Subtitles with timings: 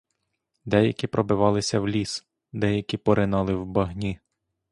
[0.65, 4.19] Деякі пробивалися в ліс, деякі поринали в багні.